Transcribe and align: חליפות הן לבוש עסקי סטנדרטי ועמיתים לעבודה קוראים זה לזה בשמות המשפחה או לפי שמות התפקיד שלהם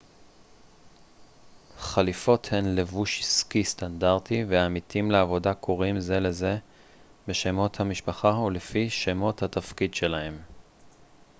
חליפות 1.77 2.47
הן 2.51 2.75
לבוש 2.75 3.19
עסקי 3.19 3.63
סטנדרטי 3.63 4.45
ועמיתים 4.49 5.11
לעבודה 5.11 5.53
קוראים 5.53 5.99
זה 5.99 6.19
לזה 6.19 6.57
בשמות 7.27 7.79
המשפחה 7.79 8.33
או 8.35 8.49
לפי 8.49 8.89
שמות 8.89 9.43
התפקיד 9.43 9.93
שלהם 9.93 10.37